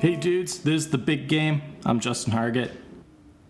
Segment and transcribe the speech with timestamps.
[0.00, 1.60] Hey dudes, this is the big game.
[1.84, 2.70] I'm Justin Hargett.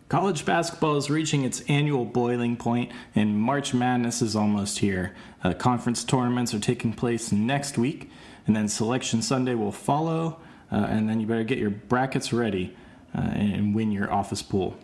[0.08, 5.14] College basketball is reaching its annual boiling point, and March Madness is almost here.
[5.44, 8.10] Uh, conference tournaments are taking place next week,
[8.46, 10.40] and then Selection Sunday will follow,
[10.72, 12.74] uh, and then you better get your brackets ready
[13.14, 14.74] uh, and win your office pool.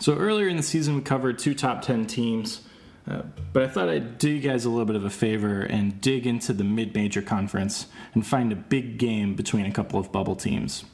[0.00, 2.62] So, earlier in the season, we covered two top 10 teams,
[3.08, 3.22] uh,
[3.52, 6.26] but I thought I'd do you guys a little bit of a favor and dig
[6.26, 10.36] into the mid major conference and find a big game between a couple of bubble
[10.36, 10.84] teams.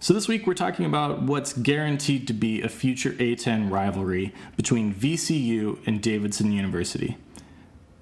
[0.00, 4.94] So, this week we're talking about what's guaranteed to be a future A10 rivalry between
[4.94, 7.16] VCU and Davidson University.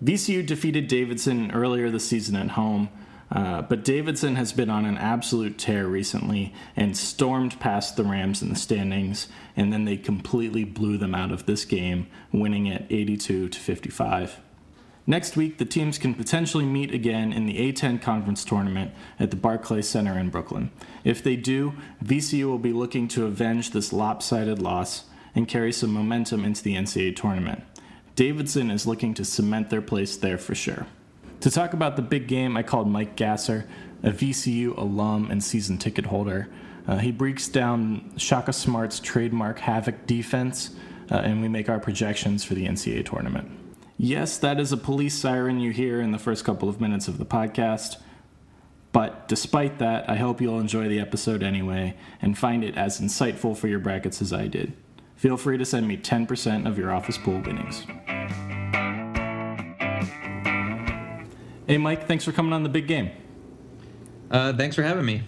[0.03, 2.89] VCU defeated Davidson earlier this season at home,
[3.33, 8.43] uh, but Davidson has been on an absolute tear recently and stormed past the Rams
[8.43, 12.87] in the standings, and then they completely blew them out of this game, winning it
[12.91, 14.39] 82 to 55.
[15.07, 19.37] Next week, the teams can potentially meet again in the A10 conference tournament at the
[19.37, 20.71] Barclays Center in Brooklyn.
[21.03, 21.73] If they do,
[22.05, 26.77] VCU will be looking to avenge this lopsided loss and carry some momentum into the
[26.77, 27.65] NCAA tournament.
[28.15, 30.87] Davidson is looking to cement their place there for sure.
[31.43, 33.67] To talk about the big game, I called Mike Gasser,
[34.05, 36.49] a VCU alum and season ticket holder.
[36.87, 40.71] Uh, he breaks down Shaka Smart's trademark Havoc defense,
[41.11, 43.51] uh, and we make our projections for the NCAA tournament.
[43.99, 47.19] Yes, that is a police siren you hear in the first couple of minutes of
[47.19, 47.97] the podcast.
[48.93, 53.57] But despite that, I hope you'll enjoy the episode anyway and find it as insightful
[53.57, 54.75] for your brackets as I did.
[55.17, 57.85] Feel free to send me 10% of your office pool winnings.
[61.65, 63.13] Hey, Mike, thanks for coming on the big game.
[64.33, 65.23] Uh, thanks for having me.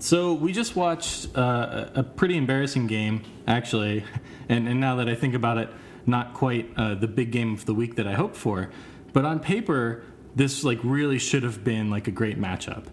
[0.00, 4.02] So, we just watched uh, a pretty embarrassing game, actually.
[4.48, 5.68] And, and now that I think about it,
[6.04, 8.70] not quite uh, the big game of the week that I hoped for.
[9.12, 10.02] But on paper,
[10.34, 12.86] this like really should have been like a great matchup.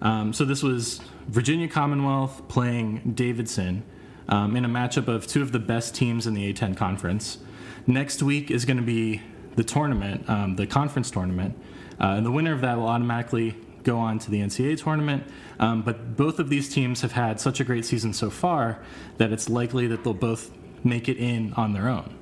[0.00, 3.84] Um, so this was Virginia Commonwealth playing Davidson
[4.28, 7.38] um, in a matchup of two of the best teams in the A10 conference.
[7.86, 9.22] Next week is going to be
[9.54, 11.56] the tournament, um, the conference tournament,
[12.00, 15.24] and the winner of that will automatically go on to the NCAA tournament.
[15.58, 18.82] Um, but both of these teams have had such a great season so far
[19.18, 20.50] that it's likely that they'll both
[20.84, 22.14] make it in on their own.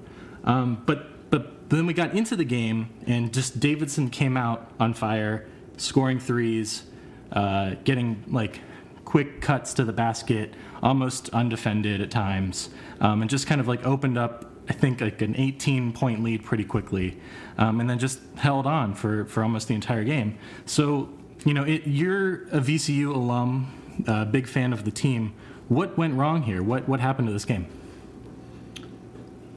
[0.44, 4.94] Um, but but then we got into the game, and just Davidson came out on
[4.94, 5.46] fire,
[5.76, 6.84] scoring threes,
[7.32, 8.60] uh, getting like
[9.04, 13.84] quick cuts to the basket, almost undefended at times, um, and just kind of like
[13.86, 14.44] opened up.
[14.68, 17.18] I think like an 18 point lead pretty quickly,
[17.56, 20.38] um, and then just held on for, for almost the entire game.
[20.66, 21.08] So,
[21.44, 25.32] you know, it, you're a VCU alum, uh, big fan of the team.
[25.68, 26.62] What went wrong here?
[26.62, 27.66] What what happened to this game?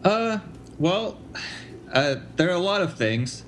[0.03, 0.39] Uh,
[0.79, 1.17] well,
[1.93, 3.43] uh, there are a lot of things.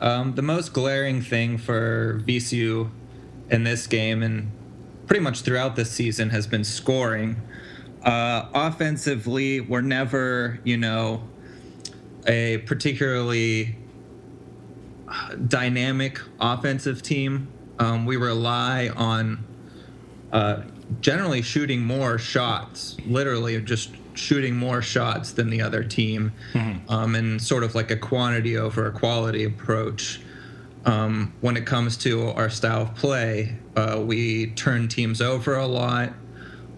[0.00, 2.90] Um, the most glaring thing for VCU
[3.50, 4.50] in this game and
[5.06, 7.36] pretty much throughout this season has been scoring.
[8.02, 11.22] Uh, offensively, we're never, you know,
[12.26, 13.76] a particularly
[15.48, 17.48] dynamic offensive team.
[17.78, 19.44] Um, we rely on
[20.32, 20.62] uh,
[21.00, 26.90] generally shooting more shots, literally just shooting more shots than the other team, mm-hmm.
[26.90, 30.20] um, and sort of like a quantity over a quality approach.
[30.84, 35.66] Um, when it comes to our style of play, uh, we turn teams over a
[35.66, 36.14] lot.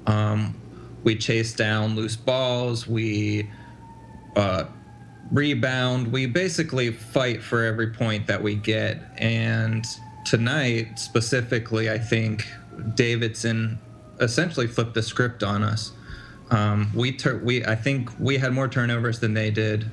[0.07, 0.61] Um,
[1.05, 2.87] we chase down loose balls.
[2.87, 3.51] We
[4.37, 4.65] uh,
[5.31, 6.13] rebound.
[6.13, 9.03] We basically fight for every point that we get.
[9.19, 9.87] And
[10.25, 12.47] tonight, specifically, I think
[12.95, 13.79] Davidson
[14.21, 15.93] essentially flipped the script on us.
[16.51, 19.91] Um, we tur- we I think we had more turnovers than they did.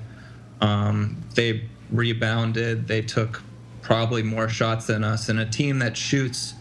[0.62, 2.88] Um, they rebounded.
[2.88, 3.41] They took
[3.81, 5.30] probably more shots than us.
[5.30, 6.53] And a team that shoots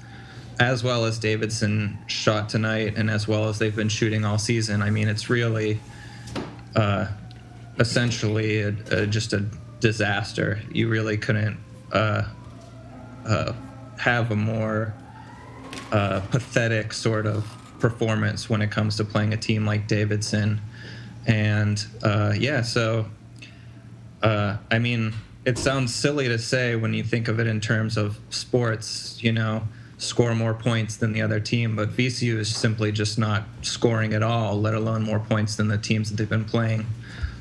[0.60, 4.82] as well as Davidson shot tonight, and as well as they've been shooting all season.
[4.82, 5.80] I mean, it's really
[6.74, 7.06] uh,
[7.78, 9.46] essentially a, a, just a
[9.80, 10.60] disaster.
[10.72, 11.58] You really couldn't
[11.92, 12.24] uh,
[13.24, 13.52] uh,
[13.98, 14.94] have a more
[15.92, 17.46] uh, pathetic sort of
[17.78, 20.60] performance when it comes to playing a team like Davidson.
[21.26, 23.06] And uh, yeah, so
[24.22, 27.96] uh, I mean, it sounds silly to say when you think of it in terms
[27.96, 29.62] of sports, you know,
[29.98, 34.22] score more points than the other team, but VCU is simply just not scoring at
[34.22, 36.86] all, let alone more points than the teams that they've been playing.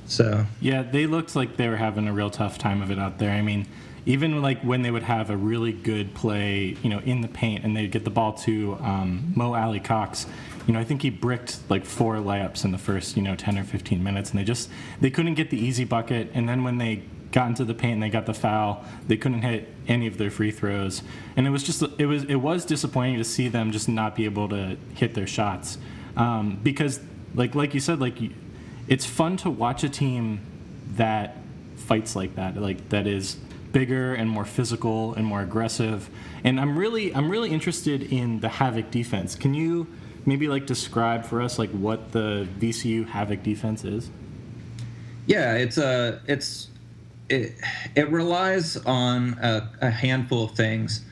[0.07, 3.19] So yeah, they looked like they were having a real tough time of it out
[3.19, 3.31] there.
[3.31, 3.67] I mean,
[4.07, 7.63] even like when they would have a really good play, you know, in the paint,
[7.63, 10.25] and they'd get the ball to um, Mo Alie-Cox.
[10.65, 13.57] You know, I think he bricked like four layups in the first, you know, 10
[13.57, 14.69] or 15 minutes, and they just
[15.01, 16.31] they couldn't get the easy bucket.
[16.33, 17.03] And then when they
[17.37, 18.83] got into the paint and they got the foul.
[19.05, 21.03] They couldn't hit any of their free throws,
[21.35, 24.25] and it was just it was it was disappointing to see them just not be
[24.25, 25.77] able to hit their shots.
[26.15, 26.99] Um, because
[27.35, 28.17] like like you said like
[28.87, 30.39] it's fun to watch a team
[30.95, 31.37] that
[31.75, 33.35] fights like that like that is
[33.71, 36.09] bigger and more physical and more aggressive.
[36.43, 39.35] And i'm really i'm really interested in the havoc defense.
[39.35, 39.85] Can you
[40.25, 44.09] maybe like describe for us like what the vcu havoc defense is?
[45.27, 46.69] Yeah it's a it's
[47.29, 47.53] it,
[47.95, 51.03] it relies on a, a handful of things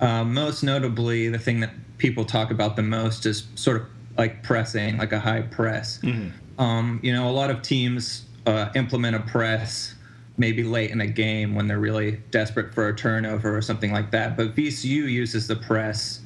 [0.00, 3.86] uh, most notably the thing that people talk about the most is sort of
[4.16, 6.60] like pressing like a high press mm-hmm.
[6.60, 9.94] um, you know a lot of teams uh, implement a press
[10.38, 14.12] maybe late in a game when they're really desperate for a turnover or something like
[14.12, 14.36] that.
[14.36, 16.20] But VCU uses the press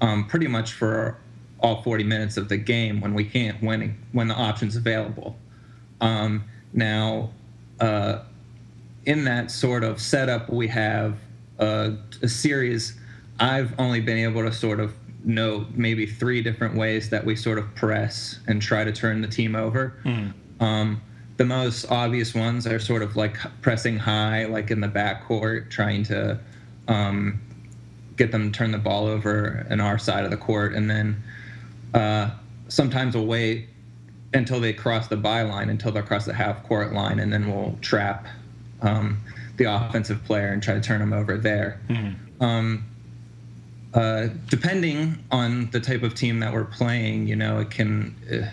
[0.00, 1.18] um, pretty much for
[1.60, 5.36] all 40 minutes of the game when we can't when when the option's available.
[6.00, 7.30] Um, now,
[7.80, 8.20] uh,
[9.08, 11.16] in that sort of setup, we have
[11.58, 12.94] a, a, series.
[13.40, 14.94] I've only been able to sort of
[15.24, 19.26] know maybe three different ways that we sort of press and try to turn the
[19.26, 19.98] team over.
[20.04, 20.34] Mm.
[20.60, 21.00] Um,
[21.38, 26.02] the most obvious ones are sort of like pressing high, like in the backcourt, trying
[26.04, 26.38] to
[26.86, 27.40] um,
[28.16, 31.22] get them to turn the ball over in our side of the court, and then
[31.94, 32.30] uh,
[32.68, 33.70] sometimes we'll wait
[34.34, 37.74] until they cross the byline, until they cross the half court line, and then we'll
[37.80, 38.26] trap
[38.82, 39.20] um,
[39.56, 41.80] the offensive player and try to turn them over there.
[41.88, 42.42] Mm-hmm.
[42.42, 42.84] Um,
[43.94, 48.14] uh, depending on the type of team that we're playing, you know, it can.
[48.30, 48.50] Uh,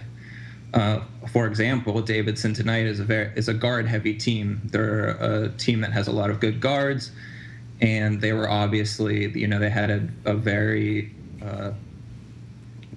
[0.74, 1.02] uh,
[1.32, 4.62] for example, Davidson tonight is a very is a guard heavy team.
[4.66, 7.12] They're a team that has a lot of good guards,
[7.80, 11.72] and they were obviously you know they had a, a very uh,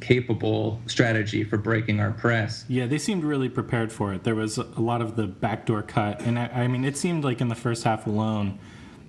[0.00, 2.64] capable strategy for breaking our press.
[2.68, 4.24] Yeah, they seemed really prepared for it.
[4.24, 7.40] There was a lot of the backdoor cut, and I, I mean it seemed like
[7.40, 8.58] in the first half alone.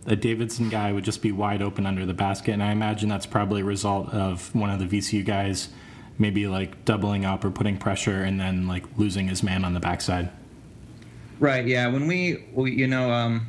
[0.06, 3.26] A Davidson guy would just be wide open under the basket, and I imagine that's
[3.26, 5.70] probably a result of one of the VCU guys
[6.20, 9.80] maybe like doubling up or putting pressure and then like losing his man on the
[9.80, 10.30] backside.
[11.40, 11.66] Right.
[11.66, 11.88] Yeah.
[11.88, 13.48] When we, we you know, um,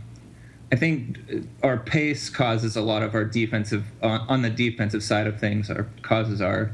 [0.72, 1.18] I think
[1.64, 5.68] our pace causes a lot of our defensive uh, on the defensive side of things.
[5.68, 6.70] Our causes our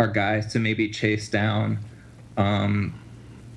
[0.00, 1.78] our guys to maybe chase down,
[2.38, 2.98] um,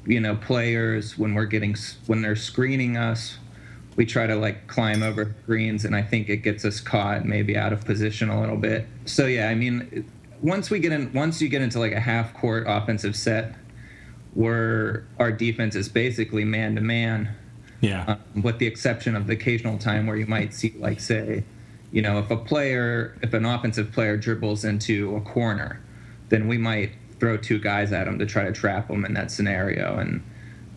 [0.05, 1.73] you know, players when we're getting
[2.05, 3.37] when they're screening us.
[3.95, 7.55] We try to like climb over screens, and I think it gets us caught, maybe
[7.55, 8.87] out of position a little bit.
[9.05, 10.05] So yeah, I mean,
[10.41, 13.55] once we get in, once you get into like a half court offensive set,
[14.33, 17.29] where our defense is basically man to man.
[17.79, 18.17] Yeah.
[18.35, 21.43] Um, with the exception of the occasional time where you might see, like, say,
[21.91, 25.81] you know, if a player, if an offensive player dribbles into a corner,
[26.29, 29.31] then we might throw two guys at him to try to trap him in that
[29.31, 30.23] scenario and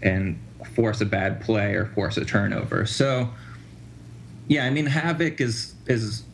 [0.03, 0.39] and
[0.75, 2.87] force a bad play or force a turnover.
[2.87, 3.31] So,
[4.49, 6.25] yeah, I mean, havoc is is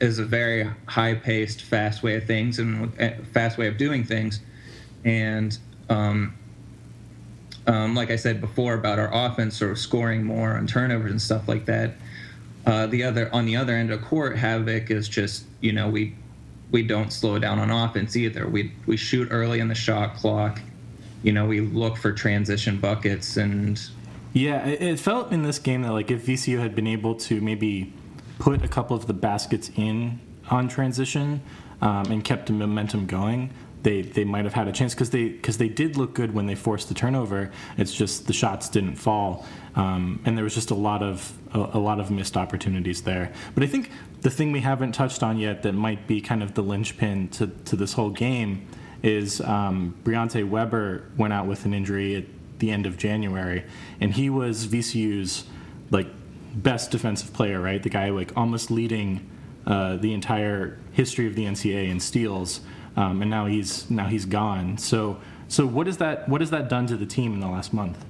[0.00, 2.92] is a very high paced, fast way of things and
[3.28, 4.40] fast way of doing things.
[5.04, 5.56] And
[5.88, 6.34] um,
[7.66, 11.22] um, like I said before about our offense sort of scoring more on turnovers and
[11.22, 11.92] stuff like that.
[12.66, 16.14] Uh, the other on the other end of court, havoc is just you know we
[16.72, 18.48] we don't slow down on offense either.
[18.48, 20.60] We we shoot early in the shot clock.
[21.22, 23.80] You know we look for transition buckets and.
[24.34, 27.92] Yeah, it felt in this game that like if VCU had been able to maybe
[28.38, 31.42] put a couple of the baskets in on transition
[31.82, 33.52] um, and kept the momentum going,
[33.82, 36.46] they they might have had a chance because they because they did look good when
[36.46, 37.50] they forced the turnover.
[37.76, 41.58] It's just the shots didn't fall, um, and there was just a lot of a,
[41.74, 43.32] a, lot of missed opportunities there.
[43.54, 46.54] But I think the thing we haven't touched on yet that might be kind of
[46.54, 48.66] the linchpin to to this whole game
[49.02, 52.24] is um, Briante Weber went out with an injury at
[52.60, 53.64] the end of January,
[54.00, 55.44] and he was VCU's
[55.90, 56.06] like
[56.54, 57.82] best defensive player, right?
[57.82, 59.28] The guy like almost leading
[59.66, 62.60] uh, the entire history of the NCAA in steals,
[62.96, 64.78] um, and now he's now he's gone.
[64.78, 67.72] So so what is that what has that done to the team in the last
[67.72, 68.04] month?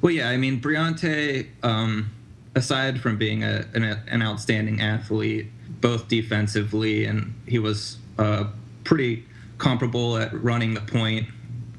[0.00, 2.10] Well, yeah, I mean Briante, um,
[2.54, 8.44] aside from being a, an, an, outstanding athlete, both defensively and he was uh,
[8.84, 9.24] pretty
[9.58, 11.28] comparable at running the point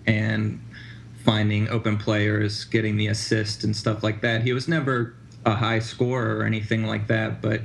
[0.05, 0.61] and
[1.23, 4.41] finding open players, getting the assist and stuff like that.
[4.41, 7.61] He was never a high scorer or anything like that, but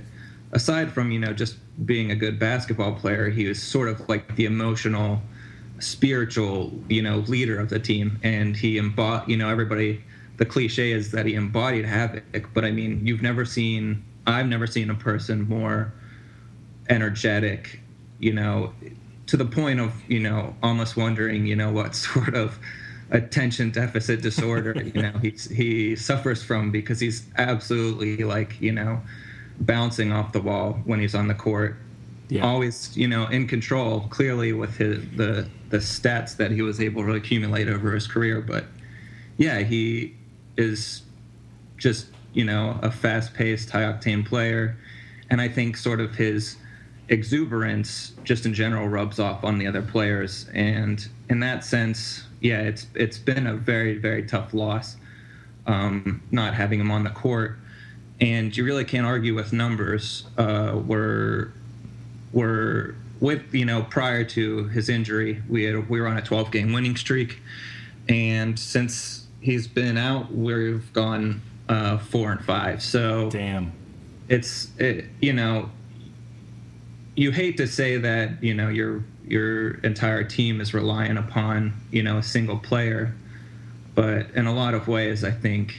[0.52, 4.36] aside from you know just being a good basketball player, he was sort of like
[4.36, 5.22] the emotional,
[5.78, 10.02] spiritual you know leader of the team, and he embodied you know everybody.
[10.38, 14.66] The cliche is that he embodied havoc, but I mean you've never seen I've never
[14.66, 15.92] seen a person more
[16.88, 17.80] energetic,
[18.18, 18.72] you know,
[19.26, 22.58] to the point of you know almost wondering you know what sort of
[23.10, 24.74] attention deficit disorder.
[24.82, 29.00] you know, he he suffers from because he's absolutely like you know
[29.62, 31.76] bouncing off the wall when he's on the court.
[32.28, 32.46] Yeah.
[32.46, 34.06] Always, you know, in control.
[34.08, 38.40] Clearly, with his the the stats that he was able to accumulate over his career,
[38.40, 38.64] but
[39.36, 40.14] yeah, he
[40.56, 41.02] is
[41.76, 44.76] just you know a fast-paced, high-octane player,
[45.30, 46.56] and I think sort of his
[47.08, 52.60] exuberance just in general rubs off on the other players, and in that sense, yeah,
[52.60, 54.96] it's it's been a very very tough loss,
[55.66, 57.58] um, not having him on the court,
[58.22, 60.24] and you really can't argue with numbers.
[60.38, 61.52] Uh, we're
[62.32, 66.50] we're with you know prior to his injury, we had we were on a 12
[66.52, 67.40] game winning streak,
[68.08, 72.80] and since he's been out, we've gone uh, four and five.
[72.80, 73.72] So damn,
[74.28, 75.68] it's it, you know
[77.16, 82.04] you hate to say that you know your your entire team is relying upon you
[82.04, 83.16] know a single player,
[83.96, 85.74] but in a lot of ways, I think.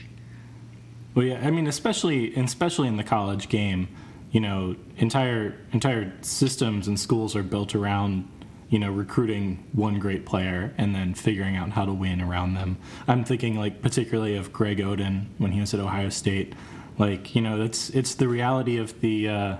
[1.14, 3.88] Well, yeah, I mean, especially especially in the college game,
[4.30, 8.28] you know, entire entire systems and schools are built around
[8.68, 12.78] you know recruiting one great player and then figuring out how to win around them.
[13.06, 16.54] I'm thinking like particularly of Greg Oden when he was at Ohio State.
[16.98, 19.28] Like you know, it's it's the reality of the.
[19.28, 19.56] Uh,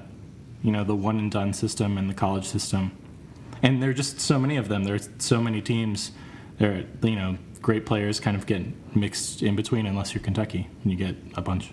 [0.65, 2.91] you know the one and done system and the college system
[3.63, 6.11] and there are just so many of them there's so many teams
[6.59, 8.63] there you know great players kind of get
[8.95, 11.73] mixed in between unless you're kentucky and you get a bunch.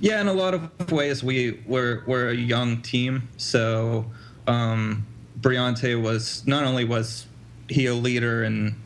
[0.00, 3.28] Yeah in a lot of ways we were we're a young team.
[3.36, 4.06] So
[4.46, 5.06] um
[5.40, 7.26] Briante was not only was
[7.68, 8.76] he a leader in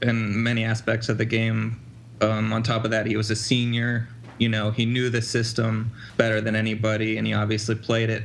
[0.00, 1.80] in many aspects of the game
[2.20, 4.08] um, on top of that he was a senior.
[4.38, 8.22] You know, he knew the system better than anybody, and he obviously played it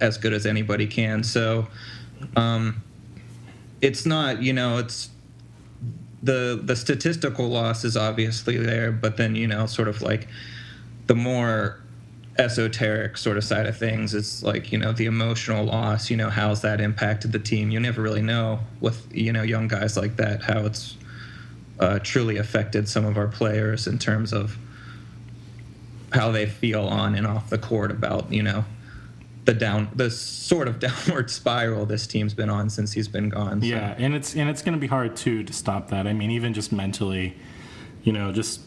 [0.00, 1.22] as good as anybody can.
[1.22, 1.68] So,
[2.34, 2.82] um,
[3.82, 5.09] it's not, you know, it's
[6.22, 10.28] the the statistical loss is obviously there, but then you know, sort of like
[11.06, 11.80] the more
[12.38, 16.30] esoteric sort of side of things is like you know the emotional loss you know
[16.30, 17.70] how's that impacted the team?
[17.70, 20.96] You never really know with you know young guys like that how it's
[21.78, 24.56] uh, truly affected some of our players in terms of
[26.12, 28.64] how they feel on and off the court about you know
[29.44, 33.60] the down the sort of downward spiral this team's been on since he's been gone.
[33.60, 33.66] So.
[33.66, 36.06] Yeah, and it's and it's going to be hard too to stop that.
[36.06, 37.36] I mean, even just mentally,
[38.02, 38.60] you know, just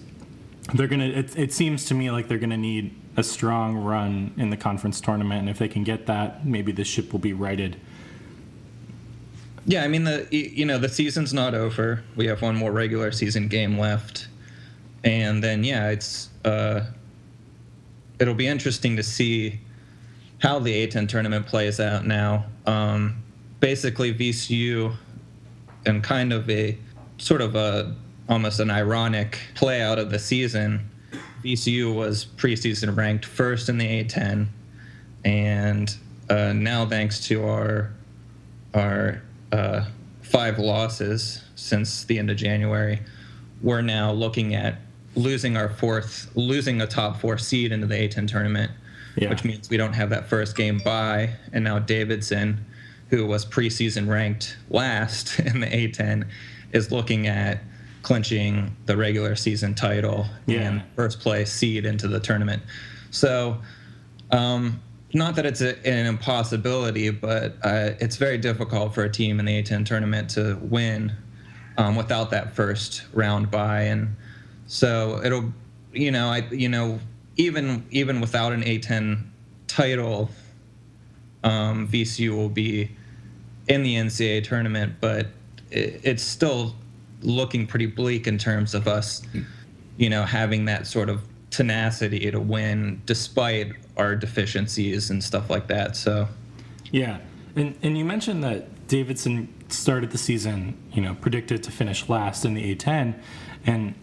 [0.73, 1.05] they're gonna.
[1.05, 4.99] It, it seems to me like they're gonna need a strong run in the conference
[4.99, 7.79] tournament, and if they can get that, maybe the ship will be righted.
[9.65, 12.03] Yeah, I mean the you know the season's not over.
[12.15, 14.27] We have one more regular season game left,
[15.03, 16.29] and then yeah, it's.
[16.43, 16.85] uh
[18.19, 19.59] it'll be interesting to see
[20.43, 22.45] how the A10 tournament plays out now.
[22.65, 23.23] Um,
[23.61, 24.93] basically, VCU
[25.85, 26.77] and kind of a
[27.17, 27.95] sort of a
[28.27, 30.89] almost an ironic play out of the season.
[31.43, 34.47] VCU was preseason ranked first in the A10,
[35.23, 35.95] and
[36.29, 37.93] uh, now thanks to our
[38.73, 39.21] our
[39.53, 39.85] uh,
[40.21, 42.99] five losses since the end of January,
[43.61, 44.75] we're now looking at
[45.15, 48.71] losing our fourth, losing a top four seed into the A10 tournament,
[49.15, 49.29] yeah.
[49.29, 51.31] which means we don't have that first game bye.
[51.51, 52.65] And now Davidson,
[53.09, 56.27] who was preseason ranked last in the A10,
[56.71, 57.59] is looking at
[58.01, 60.61] clinching the regular season title yeah.
[60.61, 62.61] and first place seed into the tournament.
[63.11, 63.59] So,
[64.31, 64.81] um,
[65.13, 69.45] not that it's a, an impossibility, but uh, it's very difficult for a team in
[69.45, 71.13] the A10 tournament to win
[71.77, 73.83] um, without that first round bye.
[73.83, 74.15] And
[74.65, 75.53] so it'll,
[75.93, 76.99] you know, I, you know,
[77.35, 79.23] even even without an A10
[79.67, 80.29] title,
[81.43, 82.91] um, VCU will be
[83.67, 85.27] in the NCAA tournament, but
[85.71, 86.75] it, it's still
[87.21, 89.21] looking pretty bleak in terms of us,
[89.97, 95.67] you know, having that sort of tenacity to win despite our deficiencies and stuff like
[95.67, 95.95] that.
[95.95, 96.27] So,
[96.91, 97.19] yeah,
[97.55, 102.45] and and you mentioned that Davidson started the season, you know, predicted to finish last
[102.45, 103.19] in the A10,
[103.65, 103.95] and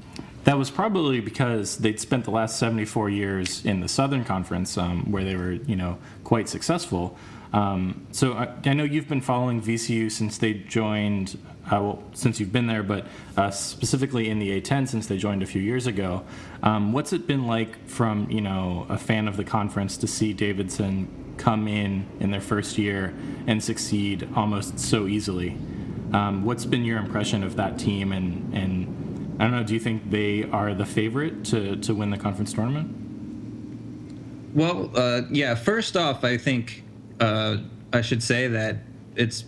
[0.45, 5.11] that was probably because they'd spent the last 74 years in the Southern Conference, um,
[5.11, 7.17] where they were, you know, quite successful.
[7.53, 12.39] Um, so I, I, know you've been following VCU since they joined, uh, well, since
[12.39, 13.07] you've been there, but
[13.37, 16.23] uh, specifically in the A10 since they joined a few years ago.
[16.63, 20.33] Um, what's it been like from, you know, a fan of the conference to see
[20.33, 23.15] Davidson come in in their first year
[23.49, 25.59] and succeed almost so easily?
[26.13, 29.00] Um, what's been your impression of that team and, and
[29.41, 29.63] I don't know.
[29.63, 32.95] Do you think they are the favorite to, to win the conference tournament?
[34.55, 35.55] Well, uh, yeah.
[35.55, 36.85] First off, I think
[37.21, 37.57] uh,
[37.91, 38.77] I should say that
[39.17, 39.45] it's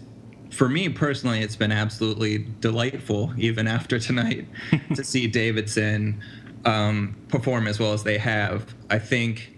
[0.50, 4.46] for me personally, it's been absolutely delightful, even after tonight,
[4.94, 6.22] to see Davidson
[6.64, 8.74] um, perform as well as they have.
[8.88, 9.54] I think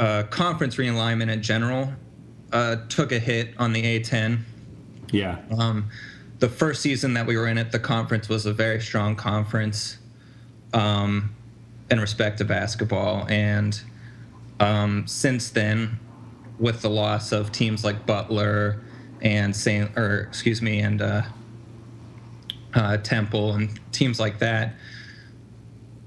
[0.00, 1.92] uh, conference realignment in general
[2.52, 4.40] uh, took a hit on the A10.
[5.12, 5.38] Yeah.
[5.56, 5.88] Um,
[6.38, 9.98] the first season that we were in it, the conference was a very strong conference
[10.72, 11.34] um,
[11.90, 13.26] in respect to basketball.
[13.28, 13.80] And
[14.60, 15.98] um, since then,
[16.58, 18.80] with the loss of teams like Butler
[19.20, 21.22] and Saint, or excuse me, and uh,
[22.74, 24.74] uh, Temple and teams like that,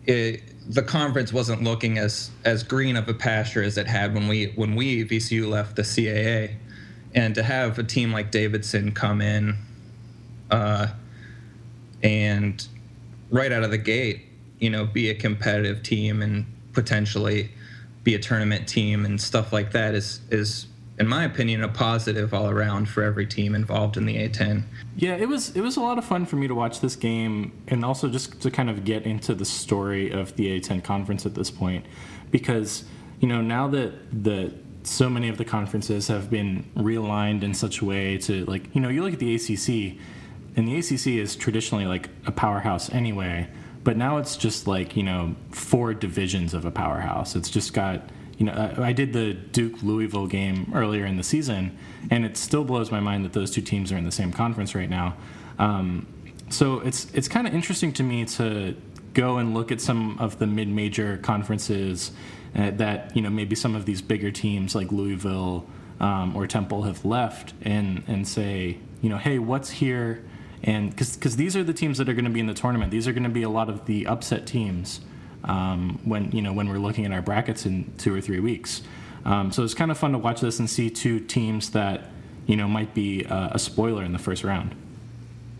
[0.06, 4.28] it, the conference wasn't looking as as green of a pasture as it had when
[4.28, 6.56] we when we VCU left the CAA,
[7.14, 9.58] and to have a team like Davidson come in,
[10.52, 10.88] uh,
[12.04, 12.68] and
[13.32, 14.22] right out of the gate,
[14.60, 17.50] you know, be a competitive team and potentially
[18.04, 20.68] be a tournament team and stuff like that is is
[21.00, 24.64] in my opinion a positive all around for every team involved in the A10.
[24.96, 27.52] Yeah, it was it was a lot of fun for me to watch this game
[27.68, 31.36] and also just to kind of get into the story of the A10 conference at
[31.36, 31.86] this point
[32.30, 32.84] because
[33.20, 34.54] you know now that the
[34.84, 38.82] so many of the conferences have been realigned in such a way to like you
[38.82, 40.00] know you look at the ACC
[40.56, 43.48] and the ACC is traditionally like a powerhouse anyway
[43.84, 47.36] but now it's just like you know four divisions of a powerhouse.
[47.36, 48.02] It's just got
[48.38, 51.78] you know I, I did the duke louisville game earlier in the season
[52.10, 54.76] and it still blows my mind that those two teams are in the same conference
[54.76, 55.16] right now.
[55.58, 56.08] Um,
[56.50, 58.76] so it's it's kind of interesting to me to
[59.14, 62.12] go and look at some of the mid-major conferences
[62.56, 65.66] uh, that you know maybe some of these bigger teams like louisville
[66.00, 70.24] um, or temple have left and and say you know hey what's here
[70.64, 72.92] and because these are the teams that are going to be in the tournament.
[72.92, 75.02] These are going to be a lot of the upset teams
[75.44, 78.82] um, when you know when we're looking at our brackets in two or three weeks.
[79.26, 82.06] Um, so it's kind of fun to watch this and see two teams that
[82.46, 84.76] you know might be uh, a spoiler in the first round.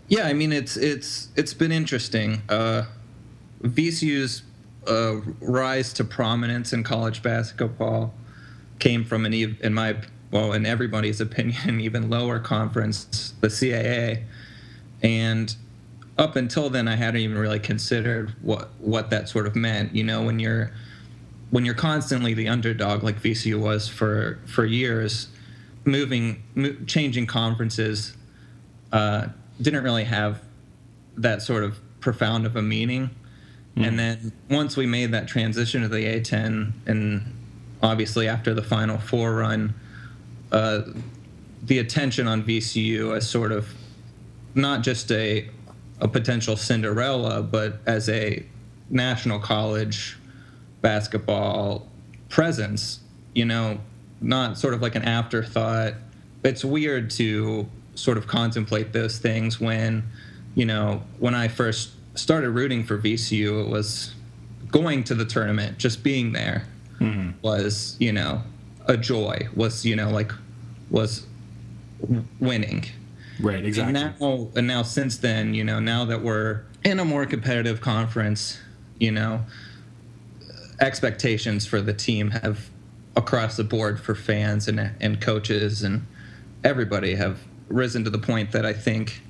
[0.08, 2.42] Yeah i mean it's it's it's been interesting.
[2.48, 2.84] Uh,
[3.62, 4.42] vcu's
[4.86, 8.12] uh, rise to prominence in college basketball
[8.78, 9.96] came from an in my
[10.30, 14.20] well in everybody's opinion even lower conference the caa
[15.02, 15.56] and
[16.18, 20.04] up until then i hadn't even really considered what what that sort of meant you
[20.04, 20.72] know when you're
[21.50, 25.28] when you're constantly the underdog like vcu was for for years
[25.84, 28.16] moving mo- changing conferences
[28.92, 29.28] uh,
[29.60, 30.42] didn't really have
[31.16, 33.10] that sort of profound of a meaning
[33.76, 33.86] mm.
[33.86, 37.34] and then once we made that transition to the a10 and
[37.82, 39.74] obviously after the final four run
[40.52, 40.82] uh,
[41.62, 43.74] the attention on vcu as sort of
[44.54, 45.48] not just a
[46.00, 48.44] a potential Cinderella, but as a
[48.90, 50.18] national college
[50.80, 51.88] basketball
[52.28, 53.00] presence,
[53.34, 53.78] you know,
[54.20, 55.94] not sort of like an afterthought.
[56.42, 60.02] It's weird to sort of contemplate those things when,
[60.56, 64.12] you know, when I first started rooting for VCU, it was
[64.72, 66.66] going to the tournament, just being there
[66.98, 67.30] mm-hmm.
[67.42, 68.42] was, you know,
[68.86, 70.32] a joy, was, you know, like,
[70.90, 71.26] was
[72.40, 72.86] winning
[73.40, 74.00] Right, exactly.
[74.00, 77.80] And now, and now since then, you know, now that we're in a more competitive
[77.80, 78.60] conference,
[78.98, 79.42] you know,
[80.80, 82.70] expectations for the team have
[83.16, 86.06] across the board for fans and and coaches and
[86.64, 89.22] everybody have risen to the point that I think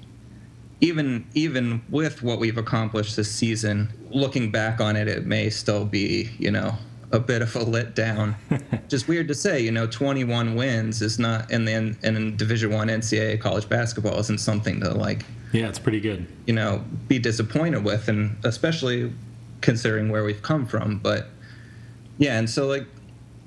[0.80, 5.84] even even with what we've accomplished this season, looking back on it, it may still
[5.84, 6.74] be, you know,
[7.12, 8.34] a bit of a letdown.
[8.88, 12.88] Just weird to say, you know, 21 wins is not, and then in Division One
[12.88, 15.24] NCAA college basketball isn't something to like.
[15.52, 16.26] Yeah, it's pretty good.
[16.46, 19.12] You know, be disappointed with, and especially
[19.60, 20.98] considering where we've come from.
[20.98, 21.28] But
[22.18, 22.86] yeah, and so like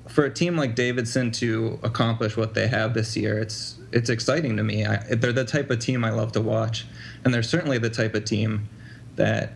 [0.08, 4.56] for a team like Davidson to accomplish what they have this year, it's it's exciting
[4.56, 4.86] to me.
[4.86, 6.86] I, they're the type of team I love to watch,
[7.24, 8.68] and they're certainly the type of team
[9.16, 9.54] that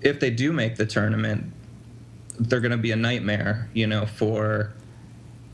[0.00, 1.52] if they do make the tournament,
[2.38, 4.72] they're going to be a nightmare, you know, for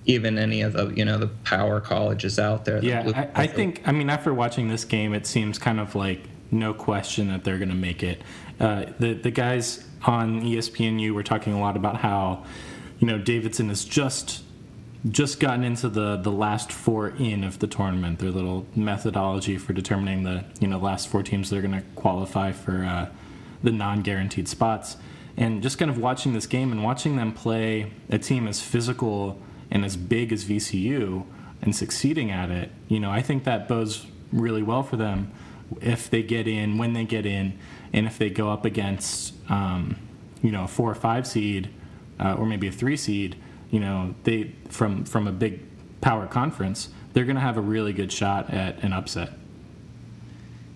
[0.07, 2.83] even any of the you know the power colleges out there.
[2.83, 3.83] Yeah, I, I think.
[3.87, 6.20] I mean, after watching this game, it seems kind of like
[6.51, 8.23] no question that they're going to make it.
[8.61, 12.44] Uh, the the guys on ESPNU were talking a lot about how
[12.99, 14.42] you know Davidson has just
[15.09, 18.18] just gotten into the the last four in of the tournament.
[18.18, 21.87] Their little methodology for determining the you know last four teams that are going to
[21.94, 23.09] qualify for uh,
[23.62, 24.99] the non guaranteed spots
[25.37, 29.38] and just kind of watching this game and watching them play a team as physical
[29.70, 31.25] and as big as VCU
[31.62, 35.33] and succeeding at it, you know, I think that bodes really well for them
[35.81, 37.59] if they get in, when they get in,
[37.92, 39.97] and if they go up against, um,
[40.42, 41.70] you know, a four or five seed
[42.20, 43.37] uh, or maybe a three seed,
[43.70, 45.61] you know, they from from a big
[46.01, 49.31] power conference, they're going to have a really good shot at an upset.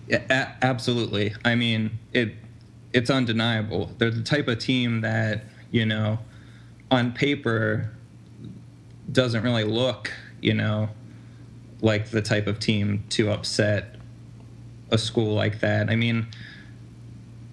[0.07, 1.35] Yeah, a- absolutely.
[1.45, 2.33] I mean, it
[2.93, 3.91] it's undeniable.
[3.97, 6.19] They're the type of team that you know,
[6.89, 7.91] on paper,
[9.11, 10.89] doesn't really look, you know,
[11.81, 13.95] like the type of team to upset
[14.91, 15.89] a school like that.
[15.89, 16.27] I mean,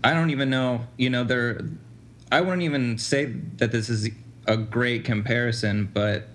[0.02, 1.60] I don't even know, you know, they're
[2.30, 3.26] I wouldn't even say
[3.58, 4.10] that this is
[4.46, 6.28] a great comparison, but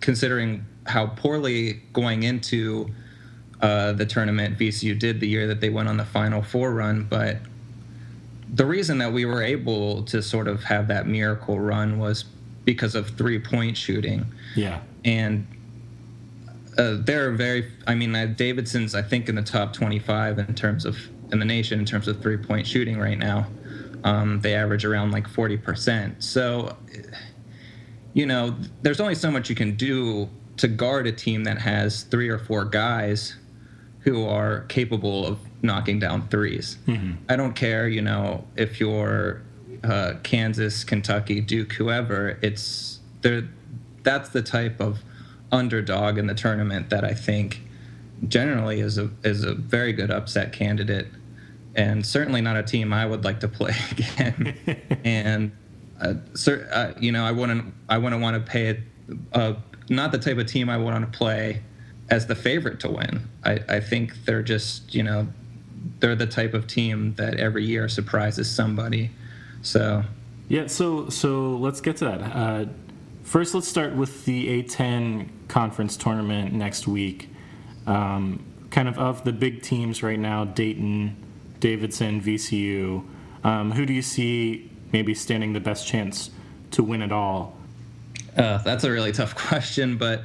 [0.00, 2.88] considering how poorly going into
[3.60, 7.04] uh, the tournament VCU did the year that they went on the Final Four run,
[7.04, 7.36] but
[8.60, 12.26] the reason that we were able to sort of have that miracle run was
[12.66, 14.26] because of three point shooting.
[14.54, 14.80] Yeah.
[15.02, 15.46] And
[16.76, 20.84] uh, they're very, I mean, uh, Davidson's, I think, in the top 25 in terms
[20.84, 20.98] of,
[21.32, 23.46] in the nation, in terms of three point shooting right now.
[24.04, 26.22] Um, they average around like 40%.
[26.22, 26.76] So,
[28.12, 32.02] you know, there's only so much you can do to guard a team that has
[32.02, 33.36] three or four guys
[34.00, 37.12] who are capable of knocking down 3s Mm-hmm.
[37.28, 39.42] I don't care, you know, if you're
[39.84, 42.38] uh, Kansas, Kentucky, Duke, whoever.
[42.42, 43.48] It's there.
[44.02, 45.00] That's the type of
[45.52, 47.62] underdog in the tournament that I think
[48.28, 51.08] generally is a is a very good upset candidate,
[51.74, 55.00] and certainly not a team I would like to play again.
[55.04, 55.52] and
[56.00, 58.80] uh, cer- uh, you know, I wouldn't I wouldn't want to pay it.
[59.32, 59.54] Uh,
[59.88, 61.62] not the type of team I would want to play
[62.10, 63.28] as the favorite to win.
[63.44, 65.28] I, I think they're just you know
[66.00, 69.10] they're the type of team that every year surprises somebody.
[69.62, 70.02] So
[70.48, 72.20] Yeah, so so let's get to that.
[72.20, 72.66] Uh,
[73.22, 77.28] first, let's start with the A10 conference tournament next week.
[77.86, 81.16] Um, kind of of the big teams right now: Dayton,
[81.60, 83.04] Davidson, VCU.
[83.42, 86.30] Um, who do you see maybe standing the best chance
[86.72, 87.56] to win it all?
[88.36, 90.24] uh, that's a really tough question, but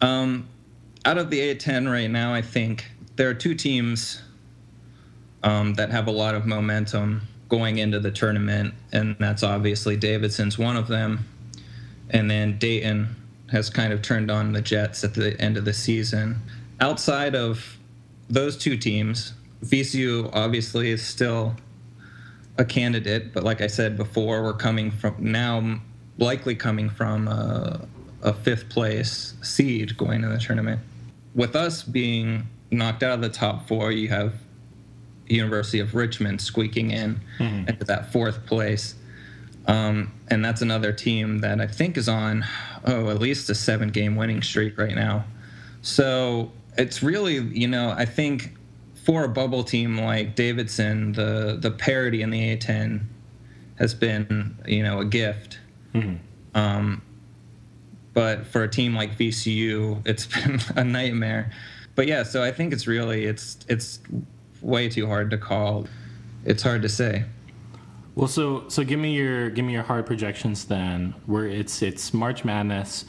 [0.00, 0.48] um,
[1.04, 2.86] out of the A10 right now, I think
[3.16, 4.22] there are two teams
[5.42, 10.58] um, that have a lot of momentum going into the tournament, and that's obviously Davidson's
[10.58, 11.26] one of them,
[12.10, 13.14] and then Dayton
[13.50, 16.40] has kind of turned on the Jets at the end of the season.
[16.80, 17.78] Outside of
[18.28, 21.54] those two teams, VCU obviously is still
[22.56, 25.80] a candidate, but like I said before, we're coming from now
[26.18, 27.86] likely coming from a,
[28.22, 30.80] a fifth place seed going to the tournament.
[31.34, 34.34] With us being knocked out of the top four, you have
[35.28, 37.68] University of Richmond squeaking in Mhm.
[37.68, 38.94] into that fourth place.
[39.66, 42.44] Um, and that's another team that I think is on,
[42.84, 45.24] oh, at least a seven game winning streak right now.
[45.80, 48.54] So it's really, you know, I think
[49.04, 53.00] for a bubble team like Davidson, the, the parity in the A10
[53.76, 55.58] has been, you know, a gift.
[55.94, 56.18] Mhm.
[56.54, 57.02] Um,
[58.14, 61.50] but for a team like VCU, it's been a nightmare.
[61.94, 64.00] But yeah, so I think it's really it's it's
[64.62, 65.86] way too hard to call.
[66.44, 67.24] It's hard to say.
[68.14, 71.14] Well, so so give me your give me your hard projections then.
[71.26, 73.04] Where it's it's March Madness,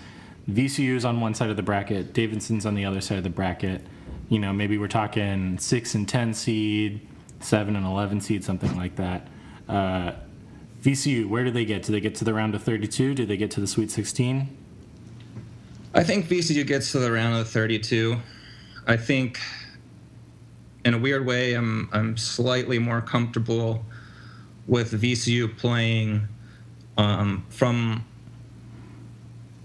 [0.49, 3.81] VCU's on one side of the bracket, Davidson's on the other side of the bracket.
[4.29, 7.07] You know, maybe we're talking six and ten seed,
[7.39, 9.27] seven and eleven seed, something like that.
[9.69, 10.13] Uh,
[10.81, 11.83] VCU, where do they get?
[11.83, 13.15] Do they get to the round of thirty-two?
[13.15, 14.55] Do they get to the Sweet Sixteen?
[15.95, 18.17] I think VCU gets to the round of 32.
[18.85, 19.39] I think,
[20.83, 23.83] in a weird way, I'm I'm slightly more comfortable
[24.67, 26.27] with VCU playing
[26.97, 28.05] um, from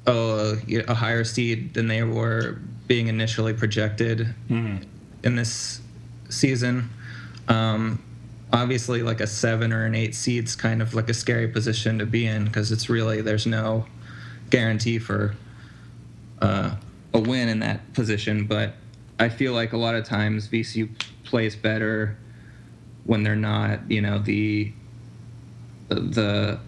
[0.06, 0.56] a,
[0.88, 4.84] a higher seed than they were being initially projected Mhm.
[5.24, 5.80] in this
[6.28, 6.90] season.
[7.48, 8.02] Um,
[8.52, 12.06] obviously, like a seven or an eight seed's kind of like a scary position to
[12.06, 13.86] be in because it's really there's no
[14.50, 15.34] guarantee for
[16.40, 16.74] uh,
[17.14, 18.46] a win in that position.
[18.46, 18.74] But
[19.18, 20.88] I feel like a lot of times VCU
[21.24, 22.16] plays better
[23.04, 24.72] when they're not, you know, the
[25.88, 26.58] the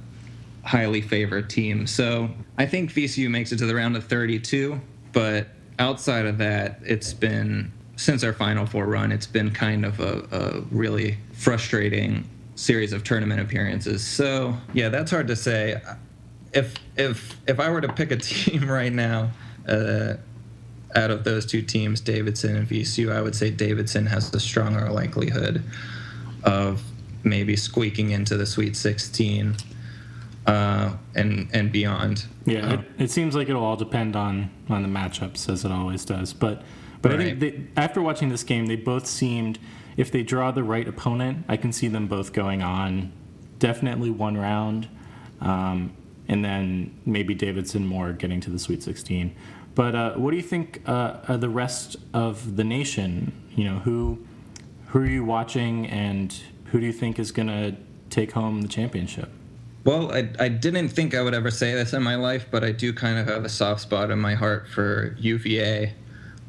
[0.64, 1.86] highly favored team.
[1.86, 4.80] So I think VCU makes it to the round of 32,
[5.12, 10.00] but outside of that, it's been since our Final Four run, it's been kind of
[10.00, 14.04] a, a really frustrating series of tournament appearances.
[14.04, 15.80] So yeah, that's hard to say.
[16.52, 19.30] If if if I were to pick a team right now,
[19.68, 20.14] uh,
[20.94, 24.90] out of those two teams, Davidson and VCU, I would say Davidson has the stronger
[24.90, 25.62] likelihood
[26.44, 26.82] of
[27.24, 29.56] maybe squeaking into the Sweet 16
[30.46, 32.26] uh, and and beyond.
[32.44, 35.70] Yeah, Uh, it, it seems like it'll all depend on on the matchups as it
[35.70, 36.32] always does.
[36.32, 36.62] But
[37.00, 39.58] but I think they, after watching this game, they both seemed
[39.96, 43.12] if they draw the right opponent, I can see them both going on
[43.62, 44.88] definitely one round.
[45.40, 45.92] Um,
[46.32, 49.36] and then maybe Davidson more getting to the Sweet 16.
[49.74, 53.32] But uh, what do you think uh, are the rest of the nation?
[53.54, 54.26] You know, who
[54.86, 56.34] who are you watching, and
[56.66, 57.76] who do you think is going to
[58.08, 59.30] take home the championship?
[59.84, 62.72] Well, I, I didn't think I would ever say this in my life, but I
[62.72, 65.92] do kind of have a soft spot in my heart for UVA.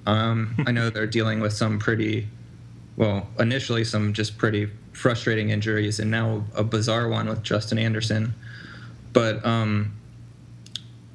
[0.06, 2.28] Um, I know they're dealing with some pretty,
[2.96, 8.34] well, initially some just pretty frustrating injuries, and now a bizarre one with Justin Anderson.
[9.14, 9.94] But um,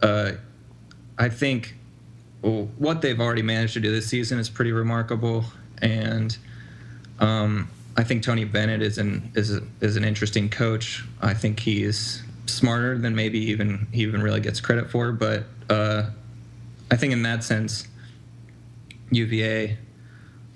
[0.00, 0.32] uh,
[1.18, 1.74] I think
[2.42, 5.44] well, what they've already managed to do this season is pretty remarkable,
[5.82, 6.36] and
[7.18, 11.04] um, I think Tony Bennett is an is a, is an interesting coach.
[11.20, 15.10] I think he's smarter than maybe even he even really gets credit for.
[15.12, 16.10] But uh,
[16.90, 17.88] I think in that sense,
[19.10, 19.76] UVA,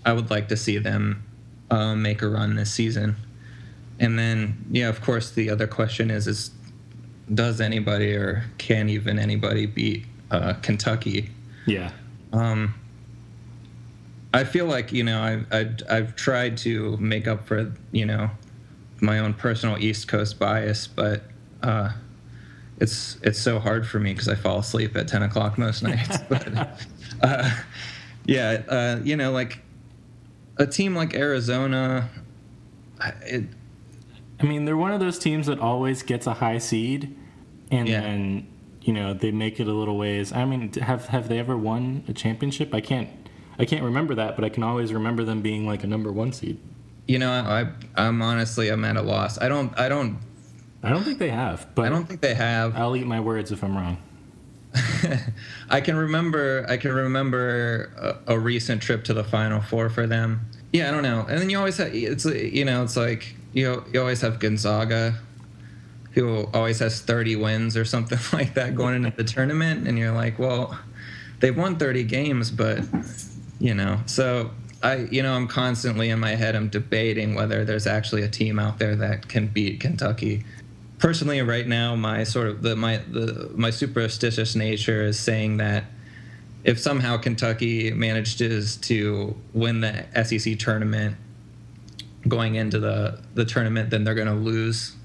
[0.04, 1.24] I would like to see them
[1.70, 3.16] uh, make a run this season.
[3.98, 6.52] And then, yeah, of course, the other question is: is
[7.32, 11.30] does anybody or can even anybody beat uh, Kentucky?
[11.66, 11.90] Yeah.
[12.32, 12.74] Um,
[14.34, 18.30] I feel like you know I, I I've tried to make up for you know
[19.00, 21.22] my own personal East Coast bias, but
[21.62, 21.90] uh,
[22.78, 26.18] it's it's so hard for me because I fall asleep at ten o'clock most nights.
[26.28, 26.78] but
[27.22, 27.50] uh,
[28.24, 29.60] yeah, uh, you know, like
[30.56, 32.08] a team like Arizona,
[33.22, 33.44] it.
[34.40, 37.14] I mean, they're one of those teams that always gets a high seed,
[37.72, 38.00] and Yeah.
[38.02, 38.46] then
[38.82, 40.32] you know they make it a little ways.
[40.32, 42.72] I mean, have have they ever won a championship?
[42.74, 43.08] I can't
[43.58, 46.32] I can't remember that, but I can always remember them being like a number one
[46.32, 46.58] seed.
[47.08, 49.38] You know, I I'm honestly I'm at a loss.
[49.40, 50.18] I don't I don't
[50.82, 52.76] I don't think they have, but I don't think they have.
[52.76, 53.98] I'll eat my words if I'm wrong.
[55.70, 57.92] I can remember I can remember
[58.26, 60.40] a, a recent trip to the Final Four for them.
[60.72, 61.26] Yeah, I don't know.
[61.28, 65.14] And then you always have it's you know it's like you you always have Gonzaga,
[66.14, 70.12] who always has 30 wins or something like that going into the tournament, and you're
[70.12, 70.78] like, well,
[71.40, 72.80] they've won 30 games, but
[73.58, 74.50] you know, so
[74.82, 78.58] I you know I'm constantly in my head I'm debating whether there's actually a team
[78.58, 80.44] out there that can beat Kentucky.
[80.98, 85.84] Personally right now my sort of the my the my superstitious nature is saying that
[86.64, 91.16] if somehow Kentucky manages to win the SEC tournament
[92.26, 94.96] going into the the tournament then they're going to lose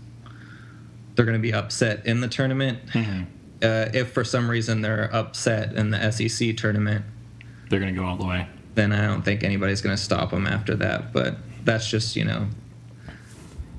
[1.17, 5.73] they're going to be upset in the tournament uh, if for some reason they're upset
[5.73, 7.03] in the SEC tournament
[7.69, 8.47] They're gonna go all the way.
[8.75, 11.11] then I don't think anybody's going to stop them after that.
[11.11, 12.47] But that's just, you know,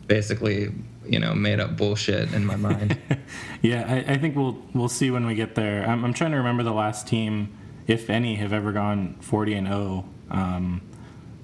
[0.06, 0.72] basically,
[1.06, 2.98] you know, made up bullshit in my mind.
[3.60, 5.84] Yeah, I, I think we'll we'll see when we get there.
[5.84, 7.48] I'm, I'm trying to remember the last team,
[7.88, 10.04] if any, have ever gone 40 and 0.
[10.30, 10.80] Um,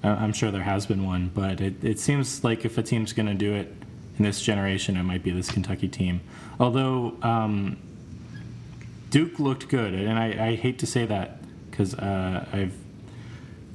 [0.01, 3.11] I- I'm sure there has been one, but it, it seems like if a team's
[3.11, 3.73] going to do it
[4.17, 6.21] in this generation, it might be this Kentucky team.
[6.59, 7.77] Although um,
[9.09, 12.73] Duke looked good, and I, I hate to say that because uh, I've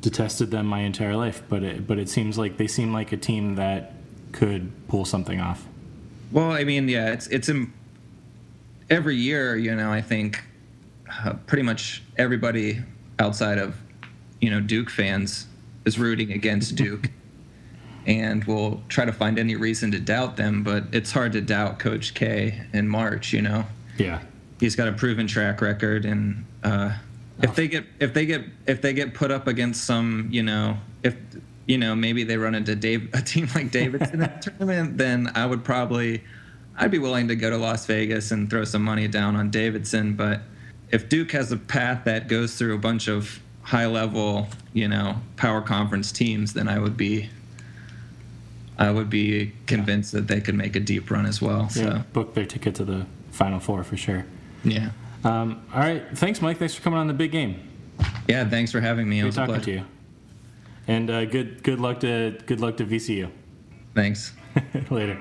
[0.01, 3.17] detested them my entire life, but it, but it seems like they seem like a
[3.17, 3.95] team that
[4.33, 5.67] could pull something off.
[6.33, 7.51] well, I mean, yeah, it's, it's
[8.89, 10.43] every year, you know, I think
[11.25, 12.81] uh, pretty much everybody
[13.19, 13.77] outside of,
[14.41, 15.47] you know, Duke fans
[15.85, 17.11] is rooting against Duke.
[18.07, 21.79] And we'll try to find any reason to doubt them, but it's hard to doubt
[21.79, 23.67] Coach K in March, you know.
[23.99, 24.21] Yeah.
[24.59, 26.93] he's got a proven track record and uh,
[27.43, 30.77] if they get if they get if they get put up against some you know
[31.03, 31.17] if
[31.67, 35.31] you know maybe they run into Dave a team like Davidson in the tournament then
[35.35, 36.23] I would probably
[36.77, 40.15] I'd be willing to go to Las Vegas and throw some money down on Davidson
[40.15, 40.41] but
[40.91, 45.17] if Duke has a path that goes through a bunch of high level you know
[45.37, 47.29] power conference teams then I would be
[48.79, 52.03] I would be convinced that they could make a deep run as well so Yeah,
[52.13, 54.25] book their ticket to the Final Four for sure.
[54.65, 54.91] yeah.
[55.23, 56.57] Um, all right, thanks, Mike.
[56.59, 57.57] Thanks for coming on the big game.
[58.27, 59.19] Yeah, thanks for having me.
[59.19, 59.65] It Good was a talking pleasure.
[59.67, 59.85] to you.
[60.89, 63.31] And uh, good good luck to good luck to VCU.
[63.95, 64.33] Thanks.
[64.91, 65.19] Later.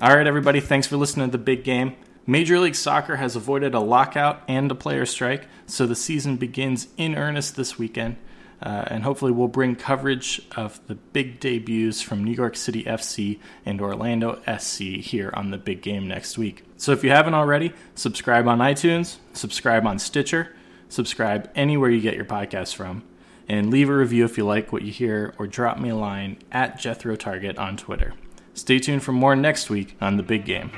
[0.00, 0.58] All right, everybody.
[0.60, 1.94] Thanks for listening to the big game.
[2.26, 6.88] Major League Soccer has avoided a lockout and a player strike, so the season begins
[6.96, 8.16] in earnest this weekend.
[8.62, 13.40] Uh, and hopefully, we'll bring coverage of the big debuts from New York City FC
[13.66, 16.64] and Orlando SC here on the big game next week.
[16.76, 20.54] So, if you haven't already, subscribe on iTunes, subscribe on Stitcher,
[20.88, 23.02] subscribe anywhere you get your podcasts from,
[23.48, 26.38] and leave a review if you like what you hear, or drop me a line
[26.52, 28.14] at Jethro Target on Twitter.
[28.54, 30.70] Stay tuned for more next week on the big game.